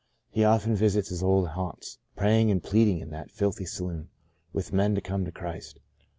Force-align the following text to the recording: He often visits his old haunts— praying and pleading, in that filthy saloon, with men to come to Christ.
He 0.31 0.43
often 0.43 0.75
visits 0.75 1.09
his 1.09 1.21
old 1.21 1.49
haunts— 1.49 1.99
praying 2.17 2.49
and 2.49 2.63
pleading, 2.63 2.97
in 3.01 3.11
that 3.11 3.29
filthy 3.29 3.65
saloon, 3.65 4.09
with 4.51 4.73
men 4.73 4.95
to 4.95 5.01
come 5.01 5.25
to 5.25 5.31
Christ. 5.31 5.77